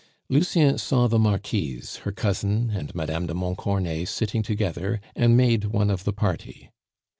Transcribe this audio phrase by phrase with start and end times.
[0.29, 3.27] Lucien saw the Marquise, her cousin, and Mme.
[3.27, 6.71] de Montcornet sitting together, and made one of the party.